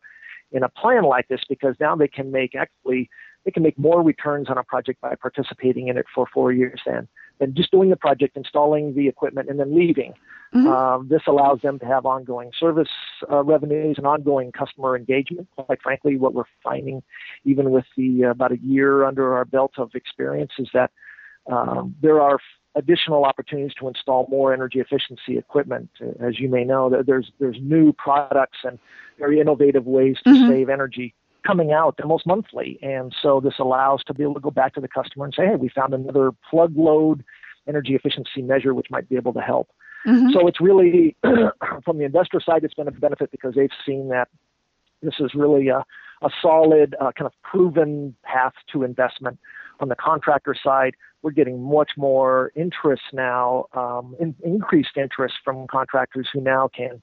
in 0.52 0.62
a 0.62 0.68
plan 0.68 1.04
like 1.04 1.28
this 1.28 1.40
because 1.48 1.74
now 1.80 1.96
they 1.96 2.08
can 2.08 2.30
make 2.30 2.54
actually 2.54 3.08
they 3.44 3.50
can 3.50 3.62
make 3.62 3.78
more 3.78 4.02
returns 4.02 4.48
on 4.48 4.58
a 4.58 4.62
project 4.62 5.00
by 5.00 5.14
participating 5.14 5.88
in 5.88 5.96
it 5.96 6.06
for 6.14 6.26
four 6.32 6.52
years 6.52 6.80
than 6.86 7.08
than 7.38 7.54
just 7.54 7.70
doing 7.72 7.90
the 7.90 7.96
project, 7.96 8.36
installing 8.36 8.94
the 8.94 9.08
equipment, 9.08 9.48
and 9.48 9.58
then 9.58 9.74
leaving. 9.74 10.14
Mhm. 10.54 10.66
Um, 10.66 11.08
this 11.08 11.22
allows 11.26 11.60
them 11.62 11.78
to 11.78 11.86
have 11.86 12.06
ongoing 12.06 12.52
service 12.58 12.90
uh, 13.30 13.42
revenues 13.42 13.96
and 13.98 14.06
ongoing 14.06 14.52
customer 14.52 14.96
engagement. 14.96 15.48
Quite 15.56 15.82
frankly, 15.82 16.16
what 16.16 16.34
we're 16.34 16.44
finding, 16.62 17.02
even 17.44 17.70
with 17.70 17.86
the 17.96 18.26
uh, 18.26 18.30
about 18.30 18.52
a 18.52 18.58
year 18.58 19.04
under 19.04 19.34
our 19.34 19.44
belt 19.44 19.72
of 19.78 19.94
experience, 19.94 20.52
is 20.58 20.68
that 20.74 20.90
um, 21.46 21.96
there 22.00 22.20
are 22.20 22.38
additional 22.74 23.24
opportunities 23.24 23.74
to 23.74 23.88
install 23.88 24.26
more 24.30 24.52
energy 24.52 24.78
efficiency 24.80 25.36
equipment. 25.36 25.90
As 26.20 26.38
you 26.38 26.48
may 26.48 26.64
know, 26.64 27.02
there's 27.02 27.32
there's 27.40 27.58
new 27.60 27.92
products 27.92 28.58
and 28.62 28.78
very 29.18 29.40
innovative 29.40 29.86
ways 29.86 30.18
to 30.24 30.30
Mhm. 30.30 30.48
save 30.48 30.68
energy 30.68 31.14
coming 31.46 31.72
out 31.72 31.98
almost 32.02 32.26
monthly, 32.26 32.78
and 32.82 33.14
so 33.20 33.40
this 33.40 33.54
allows 33.58 34.02
to 34.04 34.14
be 34.14 34.22
able 34.22 34.34
to 34.34 34.40
go 34.40 34.50
back 34.50 34.74
to 34.74 34.80
the 34.80 34.88
customer 34.88 35.24
and 35.24 35.34
say, 35.34 35.46
"Hey, 35.46 35.56
we 35.56 35.68
found 35.68 35.94
another 35.94 36.32
plug 36.50 36.76
load 36.76 37.24
energy 37.68 37.94
efficiency 37.94 38.42
measure 38.42 38.74
which 38.74 38.90
might 38.90 39.08
be 39.08 39.16
able 39.16 39.32
to 39.32 39.40
help." 39.40 39.68
Mm-hmm. 40.06 40.30
So 40.32 40.46
it's 40.46 40.60
really, 40.60 41.16
from 41.84 41.98
the 41.98 42.04
investor 42.04 42.40
side, 42.40 42.64
it's 42.64 42.74
been 42.74 42.88
a 42.88 42.92
benefit 42.92 43.30
because 43.30 43.54
they've 43.54 43.70
seen 43.86 44.08
that 44.08 44.28
this 45.02 45.14
is 45.20 45.34
really 45.34 45.68
a, 45.68 45.84
a 46.22 46.30
solid, 46.40 46.94
uh, 47.00 47.12
kind 47.12 47.26
of 47.26 47.32
proven 47.42 48.14
path 48.22 48.54
to 48.72 48.82
investment. 48.82 49.38
On 49.80 49.88
the 49.88 49.96
contractor 49.96 50.54
side, 50.60 50.94
we're 51.22 51.30
getting 51.30 51.62
much 51.62 51.92
more 51.96 52.52
interest 52.56 53.02
now, 53.12 53.66
um, 53.74 54.16
in, 54.20 54.34
increased 54.44 54.96
interest 54.96 55.34
from 55.44 55.66
contractors 55.68 56.28
who 56.32 56.40
now 56.40 56.68
can 56.68 57.02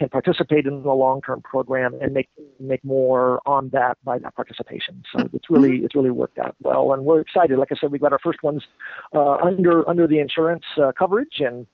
can 0.00 0.08
participate 0.08 0.64
in 0.66 0.82
the 0.82 0.92
long-term 0.92 1.42
program 1.42 1.94
and 2.00 2.14
make 2.14 2.30
make 2.58 2.82
more 2.82 3.40
on 3.44 3.68
that 3.68 3.98
by 4.02 4.18
that 4.18 4.34
participation. 4.34 5.04
So 5.12 5.28
it's 5.34 5.50
really 5.50 5.84
it's 5.84 5.94
really 5.94 6.10
worked 6.10 6.38
out 6.38 6.56
well, 6.62 6.94
and 6.94 7.04
we're 7.04 7.20
excited. 7.20 7.58
Like 7.58 7.70
I 7.70 7.76
said, 7.78 7.92
we 7.92 7.98
got 7.98 8.12
our 8.12 8.18
first 8.18 8.42
ones 8.42 8.62
uh, 9.14 9.34
under 9.34 9.86
under 9.88 10.06
the 10.06 10.18
insurance 10.18 10.64
uh, 10.82 10.92
coverage, 10.98 11.40
and 11.40 11.66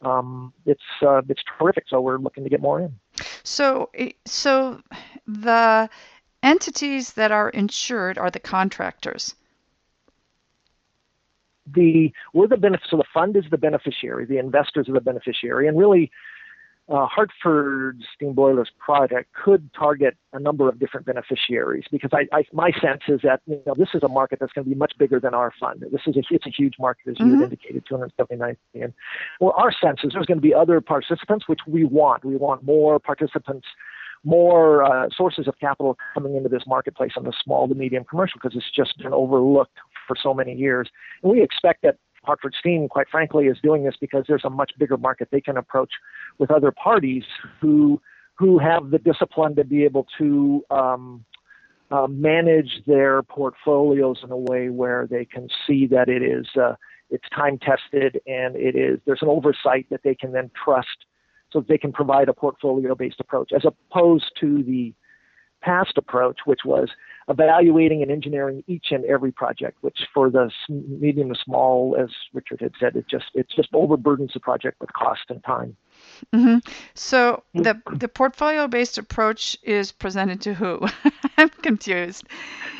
um, 0.00 0.54
it's 0.64 0.88
uh, 1.02 1.20
it's 1.28 1.42
terrific. 1.58 1.84
So 1.88 2.00
we're 2.00 2.16
looking 2.16 2.42
to 2.44 2.50
get 2.50 2.62
more 2.62 2.80
in. 2.80 2.98
So 3.42 3.90
so 4.24 4.80
the 5.26 5.90
entities 6.42 7.12
that 7.12 7.32
are 7.32 7.50
insured 7.50 8.16
are 8.16 8.30
the 8.30 8.40
contractors. 8.40 9.34
The 11.66 12.12
we're 12.32 12.48
the 12.48 12.56
benefit. 12.56 12.86
So 12.90 12.96
the 12.96 13.10
fund 13.12 13.36
is 13.36 13.44
the 13.50 13.58
beneficiary. 13.58 14.24
The 14.24 14.38
investors 14.38 14.88
are 14.88 14.94
the 14.94 15.02
beneficiary, 15.02 15.68
and 15.68 15.78
really 15.78 16.10
uh, 16.88 17.06
Hartford 17.06 18.02
steam 18.14 18.34
boilers 18.34 18.70
project 18.78 19.30
could 19.32 19.70
target 19.72 20.16
a 20.34 20.38
number 20.38 20.68
of 20.68 20.78
different 20.78 21.06
beneficiaries 21.06 21.84
because 21.90 22.10
I, 22.12 22.26
I, 22.36 22.44
my 22.52 22.72
sense 22.72 23.02
is 23.08 23.20
that 23.22 23.40
you 23.46 23.60
know 23.66 23.74
this 23.76 23.88
is 23.94 24.02
a 24.02 24.08
market 24.08 24.38
that's 24.38 24.52
going 24.52 24.64
to 24.64 24.68
be 24.68 24.76
much 24.76 24.92
bigger 24.98 25.18
than 25.18 25.32
our 25.32 25.52
fund. 25.58 25.82
This 25.90 26.02
is 26.06 26.16
a 26.16 26.22
it's 26.30 26.46
a 26.46 26.50
huge 26.50 26.74
market 26.78 27.08
as 27.08 27.16
you 27.18 27.26
mm-hmm. 27.26 27.44
indicated, 27.44 27.84
279 27.88 28.56
million. 28.74 28.92
Well, 29.40 29.54
our 29.56 29.72
sense 29.72 30.00
is 30.04 30.12
there's 30.12 30.26
going 30.26 30.38
to 30.38 30.42
be 30.42 30.52
other 30.52 30.80
participants 30.82 31.48
which 31.48 31.60
we 31.66 31.84
want. 31.84 32.22
We 32.24 32.36
want 32.36 32.64
more 32.64 32.98
participants, 32.98 33.66
more 34.22 34.84
uh, 34.84 35.08
sources 35.16 35.48
of 35.48 35.58
capital 35.58 35.96
coming 36.12 36.36
into 36.36 36.50
this 36.50 36.64
marketplace 36.66 37.12
on 37.16 37.24
the 37.24 37.32
small 37.42 37.66
to 37.66 37.74
medium 37.74 38.04
commercial 38.04 38.38
because 38.42 38.56
it's 38.56 38.70
just 38.74 38.98
been 38.98 39.14
overlooked 39.14 39.78
for 40.06 40.16
so 40.22 40.34
many 40.34 40.54
years. 40.54 40.90
And 41.22 41.32
we 41.32 41.42
expect 41.42 41.82
that 41.82 41.96
Hartford 42.24 42.54
Steam, 42.58 42.88
quite 42.88 43.08
frankly, 43.08 43.46
is 43.46 43.58
doing 43.62 43.84
this 43.84 43.94
because 44.00 44.24
there's 44.28 44.44
a 44.44 44.50
much 44.50 44.72
bigger 44.78 44.96
market 44.96 45.28
they 45.30 45.40
can 45.40 45.56
approach 45.56 45.92
with 46.38 46.50
other 46.50 46.72
parties 46.72 47.24
who 47.60 48.00
who 48.36 48.58
have 48.58 48.90
the 48.90 48.98
discipline 48.98 49.54
to 49.54 49.64
be 49.64 49.84
able 49.84 50.06
to 50.18 50.64
um, 50.70 51.24
uh, 51.90 52.08
manage 52.08 52.82
their 52.86 53.22
portfolios 53.22 54.18
in 54.24 54.32
a 54.32 54.36
way 54.36 54.68
where 54.68 55.06
they 55.08 55.24
can 55.24 55.48
see 55.66 55.86
that 55.86 56.08
it 56.08 56.22
is 56.22 56.46
uh, 56.60 56.74
it's 57.10 57.28
time 57.34 57.58
tested 57.58 58.20
and 58.26 58.56
it 58.56 58.74
is 58.74 58.98
there's 59.06 59.22
an 59.22 59.28
oversight 59.28 59.86
that 59.90 60.00
they 60.02 60.14
can 60.14 60.32
then 60.32 60.50
trust 60.64 61.06
so 61.52 61.64
they 61.68 61.78
can 61.78 61.92
provide 61.92 62.28
a 62.28 62.32
portfolio 62.32 62.94
based 62.94 63.20
approach 63.20 63.52
as 63.54 63.64
opposed 63.64 64.32
to 64.40 64.62
the 64.64 64.92
past 65.62 65.96
approach 65.96 66.40
which 66.46 66.60
was 66.64 66.88
evaluating 67.28 68.02
and 68.02 68.10
engineering 68.10 68.62
each 68.66 68.86
and 68.90 69.04
every 69.04 69.32
project, 69.32 69.78
which 69.80 69.98
for 70.12 70.30
the 70.30 70.50
medium 70.68 71.32
to 71.32 71.40
small, 71.42 71.96
as 71.98 72.10
Richard 72.32 72.60
had 72.60 72.72
said, 72.78 72.96
it 72.96 73.06
just 73.08 73.26
it 73.34 73.46
just 73.54 73.72
overburdens 73.72 74.32
the 74.32 74.40
project 74.40 74.80
with 74.80 74.92
cost 74.92 75.22
and 75.28 75.42
time. 75.44 75.76
Mm-hmm. 76.34 76.58
So 76.94 77.42
the 77.54 77.80
the 77.92 78.08
portfolio 78.08 78.68
based 78.68 78.98
approach 78.98 79.56
is 79.62 79.92
presented 79.92 80.40
to 80.42 80.54
who? 80.54 80.80
I'm 81.38 81.48
confused. 81.48 82.24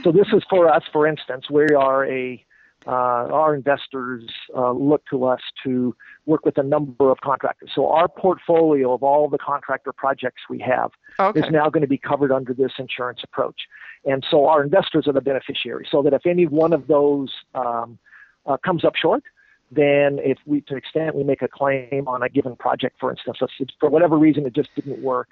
So 0.03 0.13
this 0.13 0.29
is 0.33 0.43
for 0.49 0.69
us. 0.69 0.83
For 0.93 1.07
instance, 1.07 1.51
we 1.51 1.67
are 1.75 2.07
a 2.07 2.45
uh, 2.87 2.91
our 2.91 3.55
investors 3.55 4.25
uh, 4.55 4.73
look 4.73 5.03
to 5.11 5.25
us 5.25 5.41
to 5.65 5.97
work 6.27 6.45
with 6.45 6.59
a 6.59 6.63
number 6.63 7.11
of 7.11 7.19
contractors. 7.23 7.71
So 7.75 7.89
our 7.89 8.09
portfolio 8.09 8.93
of 8.93 9.03
all 9.03 9.29
the 9.29 9.39
contractor 9.39 9.93
projects 9.93 10.43
we 10.51 10.59
have 10.61 10.91
okay. 11.19 11.41
is 11.41 11.47
now 11.51 11.71
going 11.71 11.83
to 11.83 11.89
be 11.89 11.99
covered 11.99 12.33
under 12.33 12.53
this 12.53 12.73
insurance 12.79 13.21
approach. 13.23 13.63
And 14.07 14.25
so 14.31 14.47
our 14.47 14.63
investors 14.63 15.09
are 15.09 15.13
the 15.13 15.21
beneficiaries. 15.21 15.89
So 15.91 16.03
that 16.03 16.13
if 16.13 16.27
any 16.27 16.47
one 16.47 16.73
of 16.73 16.87
those 16.87 17.31
um, 17.55 17.99
uh, 18.47 18.57
comes 18.59 18.85
up 18.85 18.97
short, 18.97 19.25
then 19.71 20.19
if 20.23 20.39
we, 20.47 20.61
to 20.63 20.75
the 20.75 20.77
extent 20.77 21.15
we 21.15 21.25
make 21.25 21.43
a 21.43 21.49
claim 21.49 22.07
on 22.07 22.23
a 22.23 22.29
given 22.29 22.55
project, 22.57 22.97
for 23.01 23.11
instance, 23.11 23.39
for 23.81 23.89
whatever 23.89 24.17
reason 24.19 24.47
it 24.47 24.53
just 24.53 24.75
didn't 24.75 25.01
work, 25.01 25.29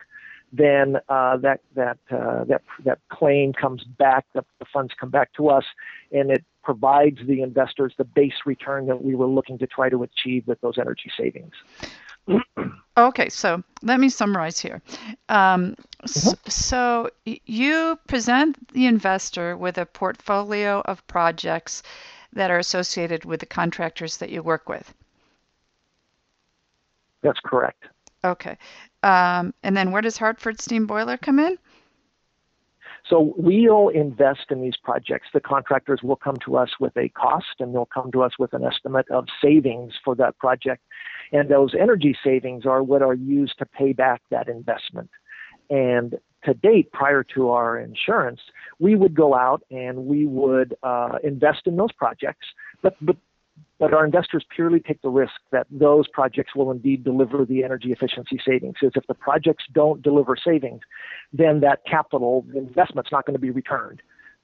then 0.52 0.96
uh, 1.08 1.36
that 1.38 1.60
that 1.74 1.98
uh, 2.10 2.44
that 2.44 2.62
that 2.84 2.98
claim 3.08 3.52
comes 3.54 3.84
back, 3.84 4.26
the, 4.34 4.44
the 4.58 4.66
funds 4.70 4.92
come 4.98 5.08
back 5.08 5.32
to 5.34 5.48
us, 5.48 5.64
and 6.12 6.30
it 6.30 6.44
provides 6.62 7.18
the 7.26 7.40
investors 7.40 7.94
the 7.96 8.04
base 8.04 8.34
return 8.44 8.86
that 8.86 9.02
we 9.02 9.14
were 9.14 9.26
looking 9.26 9.58
to 9.58 9.66
try 9.66 9.88
to 9.88 10.02
achieve 10.02 10.46
with 10.46 10.60
those 10.60 10.78
energy 10.78 11.10
savings. 11.16 11.54
Okay, 12.96 13.28
so 13.30 13.62
let 13.82 13.98
me 13.98 14.08
summarize 14.08 14.58
here. 14.58 14.82
Um, 15.28 15.74
mm-hmm. 15.74 16.06
so, 16.06 16.34
so, 16.46 17.10
you 17.24 17.98
present 18.06 18.68
the 18.72 18.86
investor 18.86 19.56
with 19.56 19.78
a 19.78 19.86
portfolio 19.86 20.82
of 20.84 21.06
projects 21.06 21.82
that 22.34 22.50
are 22.50 22.58
associated 22.58 23.24
with 23.24 23.40
the 23.40 23.46
contractors 23.46 24.18
that 24.18 24.30
you 24.30 24.42
work 24.42 24.68
with. 24.68 24.92
That's 27.22 27.40
correct. 27.40 27.84
Okay. 28.24 28.56
Um, 29.02 29.54
and 29.62 29.76
then 29.76 29.90
where 29.90 30.02
does 30.02 30.16
Hartford 30.16 30.60
Steam 30.60 30.86
Boiler 30.86 31.16
come 31.16 31.38
in? 31.38 31.58
So 33.08 33.34
we'll 33.36 33.88
invest 33.88 34.46
in 34.50 34.62
these 34.62 34.76
projects. 34.82 35.28
The 35.34 35.40
contractors 35.40 36.00
will 36.02 36.16
come 36.16 36.36
to 36.44 36.56
us 36.56 36.70
with 36.78 36.96
a 36.96 37.08
cost 37.10 37.56
and 37.58 37.74
they'll 37.74 37.86
come 37.86 38.12
to 38.12 38.22
us 38.22 38.32
with 38.38 38.52
an 38.52 38.64
estimate 38.64 39.10
of 39.10 39.26
savings 39.42 39.94
for 40.04 40.14
that 40.16 40.38
project. 40.38 40.82
And 41.32 41.48
those 41.48 41.74
energy 41.78 42.16
savings 42.22 42.64
are 42.64 42.82
what 42.82 43.02
are 43.02 43.14
used 43.14 43.58
to 43.58 43.66
pay 43.66 43.92
back 43.92 44.22
that 44.30 44.48
investment. 44.48 45.10
And 45.68 46.18
to 46.44 46.54
date, 46.54 46.92
prior 46.92 47.24
to 47.34 47.50
our 47.50 47.78
insurance, 47.78 48.40
we 48.78 48.94
would 48.94 49.14
go 49.14 49.34
out 49.34 49.62
and 49.70 50.06
we 50.06 50.26
would 50.26 50.74
uh, 50.82 51.18
invest 51.22 51.62
in 51.66 51.76
those 51.76 51.92
projects, 51.92 52.46
but, 52.82 52.96
but 53.00 53.16
but 53.82 53.92
our 53.92 54.04
investors 54.04 54.44
purely 54.54 54.78
take 54.78 55.02
the 55.02 55.08
risk 55.08 55.32
that 55.50 55.66
those 55.68 56.06
projects 56.06 56.54
will 56.54 56.70
indeed 56.70 57.02
deliver 57.02 57.44
the 57.44 57.64
energy 57.64 57.90
efficiency 57.90 58.38
savings. 58.46 58.74
Because 58.80 58.92
if 58.94 59.04
the 59.08 59.14
projects 59.14 59.64
don't 59.72 60.00
deliver 60.00 60.36
savings, 60.36 60.82
then 61.32 61.58
that 61.62 61.80
capital 61.84 62.46
investment's 62.54 63.10
not 63.10 63.26
going 63.26 63.34
to 63.34 63.40
be 63.40 63.50
returned 63.50 64.00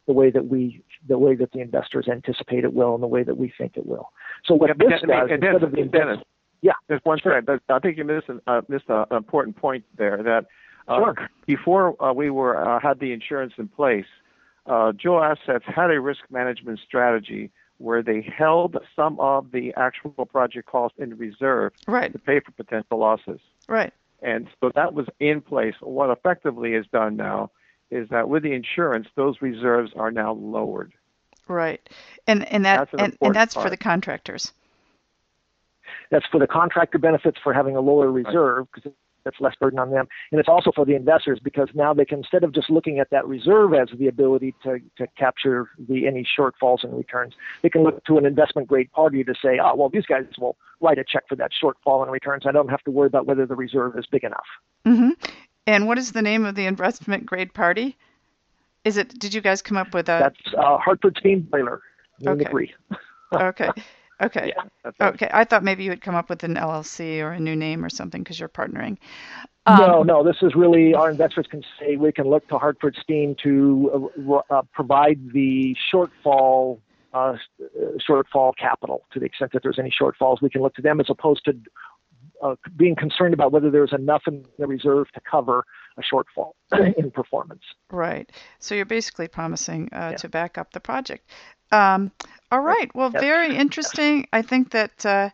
the 0.09 0.13
way 0.13 0.33
that 0.33 0.49
we, 0.49 0.83
the 1.07 1.19
way 1.19 1.37
that 1.37 1.53
the 1.53 1.61
investors 1.61 2.09
anticipate 2.11 2.65
it 2.65 2.75
will, 2.75 2.95
and 2.95 3.03
the 3.03 3.07
way 3.07 3.23
that 3.23 3.37
we 3.37 3.53
think 3.57 3.77
it 3.77 3.87
will. 3.87 4.11
So 4.45 4.55
what 4.55 4.71
yeah, 4.71 4.89
this 4.89 5.01
does, 5.03 5.29
instead 5.31 5.63
of 5.63 5.71
the 5.71 5.85
Dennis, 5.85 6.19
yeah, 6.61 6.73
there's 6.89 7.01
one 7.05 7.21
sure. 7.21 7.41
thing. 7.41 7.61
I 7.69 7.79
think 7.79 7.97
you 7.97 8.05
missed, 8.05 8.27
uh, 8.49 8.63
missed 8.69 8.87
an 8.89 9.05
important 9.13 9.55
point 9.55 9.85
there. 9.97 10.21
That 10.21 10.47
uh, 10.89 10.97
sure. 10.99 11.31
before 11.47 12.03
uh, 12.03 12.13
we 12.13 12.31
were 12.31 12.57
uh, 12.57 12.81
had 12.81 12.99
the 12.99 13.13
insurance 13.13 13.53
in 13.57 13.69
place, 13.69 14.07
uh, 14.67 14.91
Joule 14.91 15.23
Assets 15.23 15.65
had 15.65 15.93
a 15.93 16.01
risk 16.01 16.23
management 16.29 16.81
strategy 16.85 17.53
where 17.79 18.03
they 18.03 18.21
held 18.21 18.77
some 18.95 19.19
of 19.21 19.53
the 19.53 19.73
actual 19.77 20.27
project 20.27 20.69
cost 20.69 20.95
in 20.99 21.17
reserve 21.17 21.73
right. 21.87 22.13
to 22.13 22.19
pay 22.19 22.41
for 22.41 22.51
potential 22.53 22.99
losses. 22.99 23.41
Right. 23.69 23.93
And 24.21 24.49
so 24.61 24.71
that 24.75 24.95
was 24.95 25.07
in 25.21 25.41
place. 25.41 25.75
What 25.81 26.11
effectively 26.11 26.75
is 26.75 26.87
done 26.93 27.17
now 27.17 27.51
is 27.91 28.09
that 28.11 28.29
with 28.29 28.43
the 28.43 28.53
insurance, 28.53 29.07
those 29.15 29.41
reserves 29.41 29.93
are 29.97 30.11
now 30.11 30.33
lowered. 30.35 30.93
Right. 31.47 31.89
And 32.27 32.47
and 32.53 32.65
that 32.65 32.91
that's 32.91 33.03
and, 33.03 33.17
and, 33.23 33.35
that's 33.35 33.55
part. 33.55 33.67
for 33.67 33.71
the 33.71 33.77
contractors. 33.77 34.53
That's 36.11 36.27
for 36.27 36.39
the 36.39 36.47
contractor 36.47 36.99
benefits 36.99 37.39
for 37.43 37.55
having 37.55 37.77
a 37.77 37.81
lower 37.81 38.11
reserve 38.11 38.67
because 38.75 38.93
that's 39.29 39.41
less 39.41 39.55
burden 39.61 39.79
on 39.79 39.91
them. 39.91 40.09
And 40.33 40.41
it's 40.41 40.49
also 40.49 40.73
for 40.75 40.87
the 40.87 40.95
investors 40.95 41.39
because 41.43 41.69
now 41.75 41.93
they 41.93 42.07
can, 42.07 42.19
instead 42.19 42.45
of 42.45 42.53
just 42.53 42.71
looking 42.71 42.99
at 42.99 43.11
that 43.11 43.27
reserve 43.27 43.75
as 43.75 43.89
the 43.99 44.09
ability 44.09 44.55
to, 44.63 44.79
to 44.97 45.07
capture 45.19 45.69
the 45.79 46.07
any 46.07 46.27
shortfalls 46.39 46.83
in 46.83 46.95
returns, 46.95 47.35
they 47.63 47.69
can 47.69 47.83
look 47.83 48.03
to 48.07 48.17
an 48.17 48.25
investment 48.25 48.69
grade 48.69 48.91
party 48.93 49.23
to 49.23 49.35
say, 49.35 49.59
oh, 49.63 49.75
well, 49.75 49.91
these 49.91 50.07
guys 50.07 50.25
will 50.39 50.57
write 50.81 50.99
a 50.99 51.05
check 51.05 51.25
for 51.29 51.37
that 51.37 51.51
shortfall 51.63 52.03
in 52.05 52.11
returns. 52.11 52.45
I 52.47 52.53
don't 52.53 52.69
have 52.69 52.83
to 52.85 52.91
worry 52.91 53.07
about 53.07 53.27
whether 53.27 53.45
the 53.45 53.57
reserve 53.57 53.99
is 53.99 54.07
big 54.07 54.25
enough. 54.25 54.47
Mm-hmm. 54.87 55.11
And 55.67 55.87
what 55.87 55.99
is 55.99 56.13
the 56.13 56.23
name 56.23 56.47
of 56.47 56.55
the 56.55 56.65
investment 56.65 57.27
grade 57.27 57.53
party? 57.53 57.97
Is 58.85 58.97
it? 58.97 59.19
Did 59.19 59.35
you 59.35 59.43
guys 59.43 59.61
come 59.61 59.77
up 59.77 59.93
with 59.93 60.09
a? 60.09 60.19
That's 60.23 60.55
uh, 60.57 60.79
Hartford 60.79 61.17
Steam 61.21 61.41
Boiler. 61.43 61.83
Okay. 62.27 62.75
okay. 63.35 63.69
Okay. 64.21 64.53
Yeah, 64.57 64.91
okay. 65.01 65.31
I 65.33 65.45
thought 65.45 65.63
maybe 65.63 65.85
you 65.85 65.91
would 65.91 66.01
come 66.01 66.15
up 66.15 66.29
with 66.29 66.43
an 66.43 66.57
LLC 66.57 67.21
or 67.21 67.33
a 67.33 67.41
new 67.41 67.55
name 67.55 67.85
or 67.85 67.89
something 67.89 68.23
because 68.23 68.41
you're 68.41 68.49
partnering. 68.49 68.99
Um, 69.67 69.79
no, 69.79 70.03
no. 70.03 70.25
This 70.25 70.37
is 70.43 70.55
really 70.55 70.95
our 70.95 71.11
investors 71.11 71.47
can 71.49 71.63
say 71.79 71.97
we 71.97 72.11
can 72.11 72.27
look 72.27 72.49
to 72.49 72.59
Hartford 72.59 72.97
Steam 73.01 73.37
to 73.43 74.11
uh, 74.29 74.41
uh, 74.51 74.63
provide 74.73 75.33
the 75.33 75.77
shortfall 75.93 76.81
uh, 77.15 77.35
shortfall 78.09 78.53
capital 78.57 79.03
to 79.13 79.21
the 79.21 79.27
extent 79.27 79.53
that 79.53 79.63
there's 79.63 79.79
any 79.79 79.91
shortfalls. 79.91 80.43
We 80.43 80.51
can 80.51 80.63
look 80.63 80.75
to 80.75 80.83
them 80.83 81.01
as 81.01 81.07
opposed 81.09 81.45
to 81.45 81.57
uh, 82.43 82.55
being 82.77 82.95
concerned 82.95 83.35
about 83.35 83.53
whether 83.53 83.71
there's 83.71 83.93
enough 83.93 84.23
in 84.27 84.45
the 84.59 84.67
reserve 84.67 85.11
to 85.13 85.21
cover 85.21 85.65
a 85.97 86.03
shortfall 86.03 86.53
in 86.97 87.11
performance. 87.11 87.63
Right. 87.91 88.31
So 88.59 88.75
you're 88.75 88.85
basically 88.85 89.29
promising 89.29 89.89
uh, 89.93 90.11
yeah. 90.13 90.17
to 90.17 90.29
back 90.29 90.59
up 90.59 90.73
the 90.73 90.81
project. 90.81 91.29
Um, 91.73 92.11
all 92.51 92.61
right. 92.61 92.95
Well, 92.95 93.11
very 93.11 93.55
interesting. 93.55 94.27
I 94.33 94.43
think 94.43 94.71
that 94.71 95.05
uh, 95.05 95.31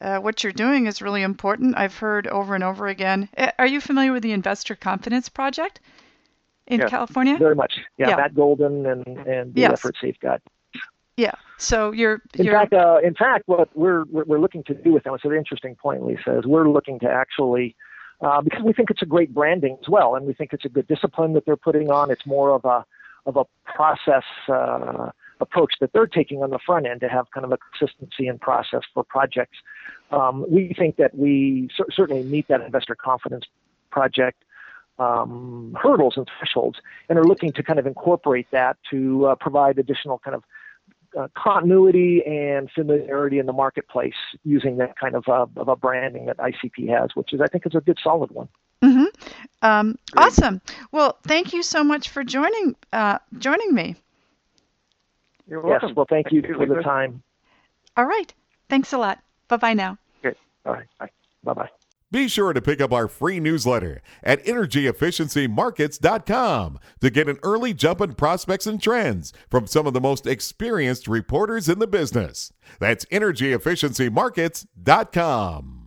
uh, 0.00 0.18
what 0.18 0.42
you're 0.42 0.52
doing 0.52 0.86
is 0.86 1.02
really 1.02 1.22
important. 1.22 1.76
I've 1.76 1.96
heard 1.96 2.26
over 2.26 2.54
and 2.54 2.62
over 2.64 2.86
again. 2.88 3.28
Are 3.58 3.66
you 3.66 3.80
familiar 3.80 4.12
with 4.12 4.22
the 4.22 4.32
Investor 4.32 4.74
Confidence 4.74 5.28
Project 5.28 5.80
in 6.66 6.80
yes, 6.80 6.90
California? 6.90 7.36
Very 7.36 7.54
much. 7.54 7.74
Yeah, 7.98 8.10
yeah. 8.10 8.16
Matt 8.16 8.34
Golden 8.34 8.86
and 8.86 9.06
and 9.06 9.54
the 9.54 9.62
yes. 9.62 9.72
effort 9.72 9.96
safeguard. 10.00 10.40
Yeah. 11.16 11.34
So 11.58 11.92
you're. 11.92 12.22
In 12.34 12.46
you're... 12.46 12.54
fact, 12.54 12.72
uh, 12.72 12.98
in 13.02 13.14
fact, 13.14 13.44
what 13.46 13.68
we're 13.76 14.04
we're 14.04 14.40
looking 14.40 14.64
to 14.64 14.74
do 14.74 14.92
with 14.92 15.04
them. 15.04 15.14
It's 15.14 15.24
an 15.24 15.32
interesting 15.32 15.74
point, 15.74 16.04
Lisa. 16.04 16.38
Is 16.38 16.46
we're 16.46 16.68
looking 16.68 16.98
to 17.00 17.10
actually. 17.10 17.74
Uh, 18.20 18.40
because 18.40 18.62
we 18.62 18.72
think 18.72 18.88
it's 18.88 19.02
a 19.02 19.06
great 19.06 19.34
branding 19.34 19.76
as 19.82 19.88
well, 19.88 20.14
and 20.14 20.26
we 20.26 20.32
think 20.32 20.52
it's 20.52 20.64
a 20.64 20.68
good 20.68 20.86
discipline 20.86 21.32
that 21.32 21.44
they're 21.44 21.56
putting 21.56 21.90
on. 21.90 22.08
It's 22.08 22.24
more 22.24 22.50
of 22.50 22.64
a 22.64 22.84
of 23.26 23.36
a 23.36 23.44
process 23.64 24.22
uh, 24.48 25.10
approach 25.42 25.74
that 25.80 25.92
they're 25.92 26.06
taking 26.06 26.42
on 26.42 26.50
the 26.50 26.58
front 26.64 26.86
end 26.86 27.00
to 27.00 27.08
have 27.08 27.30
kind 27.32 27.44
of 27.44 27.52
a 27.52 27.58
consistency 27.58 28.26
in 28.26 28.38
process 28.38 28.82
for 28.94 29.04
projects. 29.04 29.58
Um, 30.10 30.44
we 30.48 30.74
think 30.78 30.96
that 30.96 31.16
we 31.16 31.68
cer- 31.76 31.90
certainly 31.92 32.22
meet 32.22 32.48
that 32.48 32.60
investor 32.60 32.94
confidence 32.94 33.44
project 33.90 34.42
um, 34.98 35.76
hurdles 35.80 36.14
and 36.16 36.28
thresholds, 36.38 36.78
and 37.08 37.18
are 37.18 37.24
looking 37.24 37.52
to 37.52 37.62
kind 37.62 37.78
of 37.78 37.86
incorporate 37.86 38.50
that 38.50 38.76
to 38.90 39.26
uh, 39.26 39.34
provide 39.34 39.78
additional 39.78 40.18
kind 40.18 40.34
of 40.36 40.44
uh, 41.18 41.28
continuity 41.34 42.22
and 42.26 42.70
familiarity 42.70 43.38
in 43.38 43.46
the 43.46 43.52
marketplace 43.52 44.14
using 44.44 44.78
that 44.78 44.98
kind 44.98 45.14
of, 45.14 45.24
uh, 45.28 45.46
of 45.56 45.68
a 45.68 45.76
branding 45.76 46.26
that 46.26 46.36
ICP 46.38 46.88
has, 46.88 47.10
which 47.14 47.32
is 47.32 47.40
I 47.40 47.46
think 47.46 47.66
is 47.66 47.74
a 47.74 47.80
good 47.80 47.98
solid 48.02 48.30
one. 48.30 48.48
Mm-hmm. 48.82 49.04
Um, 49.62 49.96
awesome. 50.16 50.60
Well, 50.90 51.18
thank 51.22 51.52
you 51.52 51.62
so 51.62 51.84
much 51.84 52.08
for 52.08 52.24
joining 52.24 52.74
uh, 52.92 53.18
joining 53.38 53.74
me. 53.74 53.96
You're 55.52 55.60
welcome. 55.60 55.90
Yes. 55.90 55.96
Well, 55.96 56.06
thank, 56.08 56.30
thank 56.30 56.48
you 56.48 56.54
for 56.54 56.64
the 56.64 56.76
time. 56.76 57.22
All 57.98 58.06
right. 58.06 58.32
Thanks 58.70 58.94
a 58.94 58.98
lot. 58.98 59.18
Bye 59.48 59.58
bye 59.58 59.74
now. 59.74 59.98
Okay. 60.24 60.34
All 60.64 60.72
right. 60.72 60.86
Bye. 60.98 61.10
Bye 61.44 61.52
bye. 61.52 61.68
Be 62.10 62.26
sure 62.26 62.54
to 62.54 62.62
pick 62.62 62.80
up 62.80 62.90
our 62.90 63.06
free 63.06 63.38
newsletter 63.38 64.00
at 64.22 64.42
energyefficiencymarkets.com 64.46 66.78
to 67.02 67.10
get 67.10 67.28
an 67.28 67.38
early 67.42 67.74
jump 67.74 68.00
in 68.00 68.14
prospects 68.14 68.66
and 68.66 68.82
trends 68.82 69.34
from 69.50 69.66
some 69.66 69.86
of 69.86 69.92
the 69.92 70.00
most 70.00 70.26
experienced 70.26 71.06
reporters 71.06 71.68
in 71.68 71.80
the 71.80 71.86
business. 71.86 72.50
That's 72.80 73.04
energyefficiencymarkets.com. 73.06 75.81